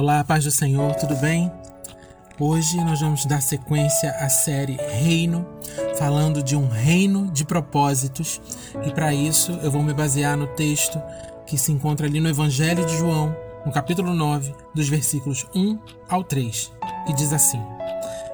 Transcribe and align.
Olá, 0.00 0.24
paz 0.24 0.44
do 0.44 0.50
Senhor, 0.50 0.94
tudo 0.94 1.14
bem? 1.16 1.52
Hoje 2.38 2.82
nós 2.82 3.02
vamos 3.02 3.26
dar 3.26 3.42
sequência 3.42 4.10
à 4.12 4.30
série 4.30 4.78
Reino, 5.02 5.46
falando 5.98 6.42
de 6.42 6.56
um 6.56 6.66
reino 6.68 7.30
de 7.30 7.44
propósitos, 7.44 8.40
e 8.82 8.90
para 8.94 9.12
isso 9.12 9.52
eu 9.62 9.70
vou 9.70 9.82
me 9.82 9.92
basear 9.92 10.38
no 10.38 10.46
texto 10.46 10.98
que 11.46 11.58
se 11.58 11.70
encontra 11.70 12.06
ali 12.06 12.18
no 12.18 12.30
Evangelho 12.30 12.86
de 12.86 12.96
João, 12.96 13.36
no 13.66 13.70
capítulo 13.70 14.14
9, 14.14 14.54
dos 14.74 14.88
versículos 14.88 15.46
1 15.54 15.78
ao 16.08 16.24
3, 16.24 16.72
que 17.06 17.12
diz 17.12 17.30
assim: 17.34 17.60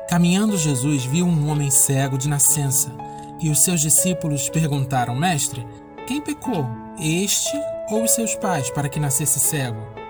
Caminhando 0.08 0.56
Jesus 0.56 1.04
viu 1.04 1.26
um 1.26 1.50
homem 1.50 1.68
cego 1.68 2.16
de 2.16 2.28
nascença, 2.28 2.92
e 3.40 3.50
os 3.50 3.64
seus 3.64 3.80
discípulos 3.80 4.48
perguntaram: 4.48 5.16
Mestre, 5.16 5.66
quem 6.06 6.20
pecou, 6.20 6.64
este 7.00 7.60
ou 7.90 8.04
os 8.04 8.12
seus 8.12 8.36
pais, 8.36 8.70
para 8.70 8.88
que 8.88 9.00
nascesse 9.00 9.40
cego? 9.40 10.05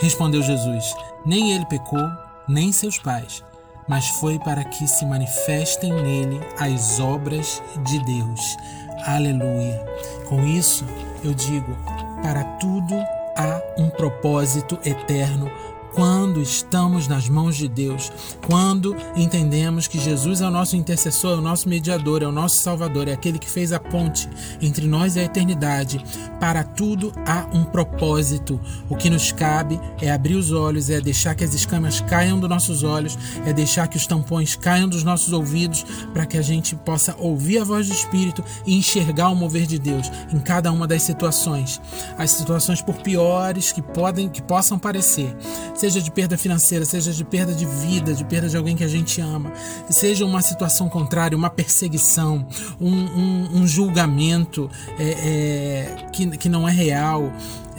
Respondeu 0.00 0.42
Jesus: 0.42 0.94
Nem 1.24 1.52
ele 1.52 1.66
pecou, 1.66 2.06
nem 2.48 2.72
seus 2.72 2.98
pais, 2.98 3.44
mas 3.88 4.08
foi 4.20 4.38
para 4.38 4.64
que 4.64 4.86
se 4.86 5.04
manifestem 5.04 5.92
nele 5.92 6.40
as 6.58 7.00
obras 7.00 7.62
de 7.84 7.98
Deus. 8.04 8.56
Aleluia. 9.04 9.84
Com 10.28 10.44
isso, 10.46 10.84
eu 11.24 11.34
digo: 11.34 11.76
para 12.22 12.44
tudo 12.58 12.94
há 13.36 13.62
um 13.78 13.88
propósito 13.90 14.78
eterno 14.84 15.50
quando 15.94 16.40
estamos 16.40 17.08
nas 17.08 17.28
mãos 17.28 17.56
de 17.56 17.68
Deus, 17.68 18.12
quando 18.46 18.96
entendemos 19.16 19.88
que 19.88 19.98
Jesus 19.98 20.40
é 20.40 20.46
o 20.46 20.50
nosso 20.50 20.76
intercessor, 20.76 21.32
é 21.32 21.38
o 21.38 21.42
nosso 21.42 21.68
mediador, 21.68 22.22
é 22.22 22.26
o 22.26 22.32
nosso 22.32 22.62
salvador, 22.62 23.08
é 23.08 23.12
aquele 23.12 23.38
que 23.38 23.50
fez 23.50 23.72
a 23.72 23.80
ponte 23.80 24.28
entre 24.60 24.86
nós 24.86 25.16
e 25.16 25.20
a 25.20 25.24
eternidade, 25.24 26.02
para 26.38 26.62
tudo 26.62 27.12
há 27.26 27.48
um 27.52 27.64
propósito. 27.64 28.60
O 28.88 28.96
que 28.96 29.10
nos 29.10 29.32
cabe 29.32 29.80
é 30.00 30.10
abrir 30.10 30.34
os 30.34 30.52
olhos, 30.52 30.90
é 30.90 31.00
deixar 31.00 31.34
que 31.34 31.44
as 31.44 31.54
escamas 31.54 32.00
caiam 32.00 32.38
dos 32.38 32.48
nossos 32.48 32.82
olhos, 32.82 33.18
é 33.44 33.52
deixar 33.52 33.88
que 33.88 33.96
os 33.96 34.06
tampões 34.06 34.56
caiam 34.56 34.88
dos 34.88 35.04
nossos 35.04 35.32
ouvidos, 35.32 35.84
para 36.12 36.26
que 36.26 36.38
a 36.38 36.42
gente 36.42 36.74
possa 36.76 37.14
ouvir 37.18 37.58
a 37.58 37.64
voz 37.64 37.88
do 37.88 37.94
Espírito 37.94 38.44
e 38.66 38.76
enxergar 38.76 39.28
o 39.28 39.34
mover 39.34 39.66
de 39.66 39.78
Deus 39.78 40.10
em 40.32 40.38
cada 40.38 40.70
uma 40.72 40.86
das 40.86 41.02
situações. 41.02 41.80
As 42.16 42.30
situações 42.30 42.80
por 42.80 42.96
piores 42.96 43.72
que 43.72 43.82
podem 43.82 44.28
que 44.28 44.42
possam 44.42 44.78
parecer 44.78 45.36
seja 45.80 46.02
de 46.02 46.10
perda 46.10 46.36
financeira, 46.36 46.84
seja 46.84 47.10
de 47.10 47.24
perda 47.24 47.54
de 47.54 47.64
vida, 47.64 48.12
de 48.12 48.22
perda 48.22 48.50
de 48.50 48.56
alguém 48.56 48.76
que 48.76 48.84
a 48.84 48.88
gente 48.88 49.18
ama, 49.18 49.50
seja 49.88 50.26
uma 50.26 50.42
situação 50.42 50.90
contrária, 50.90 51.34
uma 51.34 51.48
perseguição, 51.48 52.46
um, 52.78 52.92
um, 52.92 53.48
um 53.60 53.66
julgamento 53.66 54.70
é, 54.98 55.04
é, 55.08 56.06
que, 56.12 56.26
que 56.36 56.48
não 56.50 56.68
é 56.68 56.70
real. 56.70 57.32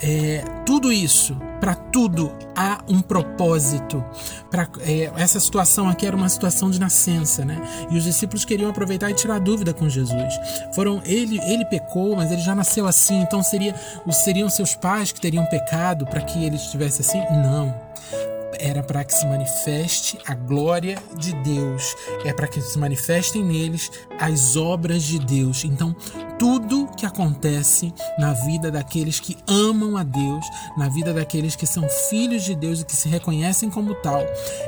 É, 0.03 0.43
tudo 0.65 0.91
isso, 0.91 1.35
para 1.59 1.75
tudo 1.75 2.31
há 2.55 2.81
um 2.87 3.01
propósito. 3.01 4.03
Pra, 4.49 4.67
é, 4.81 5.11
essa 5.15 5.39
situação 5.39 5.87
aqui 5.87 6.05
era 6.07 6.15
uma 6.15 6.27
situação 6.27 6.71
de 6.71 6.79
nascença, 6.79 7.45
né? 7.45 7.61
E 7.91 7.97
os 7.97 8.03
discípulos 8.03 8.43
queriam 8.43 8.69
aproveitar 8.69 9.11
e 9.11 9.13
tirar 9.13 9.39
dúvida 9.39 9.73
com 9.73 9.87
Jesus. 9.87 10.33
Foram 10.73 11.01
ele, 11.05 11.39
ele 11.41 11.65
pecou, 11.65 12.15
mas 12.15 12.31
ele 12.31 12.41
já 12.41 12.55
nasceu 12.55 12.87
assim. 12.87 13.21
Então 13.21 13.43
seria, 13.43 13.75
seriam 14.11 14.49
seus 14.49 14.73
pais 14.73 15.11
que 15.11 15.21
teriam 15.21 15.45
pecado 15.45 16.05
para 16.05 16.21
que 16.21 16.43
ele 16.43 16.55
estivesse 16.55 17.01
assim? 17.01 17.19
Não 17.31 17.91
era 18.61 18.83
para 18.83 19.03
que 19.03 19.13
se 19.13 19.25
manifeste 19.25 20.19
a 20.27 20.35
glória 20.35 20.97
de 21.17 21.33
Deus, 21.37 21.95
é 22.23 22.31
para 22.31 22.47
que 22.47 22.61
se 22.61 22.77
manifestem 22.77 23.43
neles 23.43 23.91
as 24.19 24.55
obras 24.55 25.01
de 25.01 25.17
Deus. 25.17 25.63
Então, 25.63 25.95
tudo 26.41 26.89
que 26.97 27.05
acontece 27.05 27.93
na 28.17 28.33
vida 28.33 28.71
daqueles 28.71 29.19
que 29.19 29.37
amam 29.47 29.95
a 29.95 30.01
Deus, 30.01 30.43
na 30.75 30.89
vida 30.89 31.13
daqueles 31.13 31.55
que 31.55 31.67
são 31.67 31.87
filhos 32.09 32.43
de 32.43 32.55
Deus 32.55 32.81
e 32.81 32.83
que 32.83 32.95
se 32.95 33.07
reconhecem 33.07 33.69
como 33.69 33.93
tal, 33.93 34.23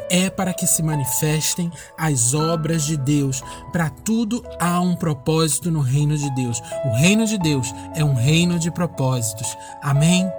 é 0.08 0.30
para 0.30 0.54
que 0.54 0.68
se 0.68 0.84
manifestem 0.84 1.72
as 1.98 2.36
obras 2.36 2.84
de 2.84 2.96
Deus. 2.96 3.44
Para 3.72 3.90
tudo 3.90 4.46
há 4.60 4.80
um 4.80 4.96
propósito 4.96 5.72
no 5.72 5.82
reino 5.82 6.16
de 6.16 6.30
Deus. 6.36 6.62
O 6.86 6.96
reino 6.96 7.26
de 7.26 7.40
Deus 7.40 7.74
é 7.96 8.06
um 8.06 8.14
reino 8.14 8.60
de 8.60 8.70
propósitos. 8.70 9.58
Amém? 9.82 10.32